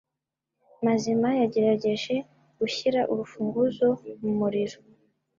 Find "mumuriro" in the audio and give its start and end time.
4.21-4.77